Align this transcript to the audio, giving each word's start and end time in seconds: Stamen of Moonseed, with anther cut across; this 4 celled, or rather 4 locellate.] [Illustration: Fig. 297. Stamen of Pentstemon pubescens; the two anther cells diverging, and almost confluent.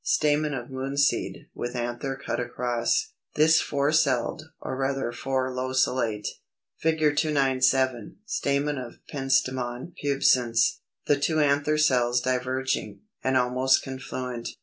Stamen 0.03 0.55
of 0.55 0.71
Moonseed, 0.71 1.47
with 1.53 1.75
anther 1.75 2.15
cut 2.25 2.39
across; 2.39 3.13
this 3.35 3.61
4 3.61 3.91
celled, 3.91 4.41
or 4.59 4.75
rather 4.75 5.11
4 5.11 5.51
locellate.] 5.53 6.25
[Illustration: 6.33 6.39
Fig. 6.79 7.15
297. 7.17 8.17
Stamen 8.25 8.79
of 8.79 8.95
Pentstemon 9.13 9.93
pubescens; 10.03 10.79
the 11.05 11.19
two 11.19 11.39
anther 11.39 11.77
cells 11.77 12.19
diverging, 12.19 13.01
and 13.23 13.37
almost 13.37 13.83
confluent. 13.83 14.49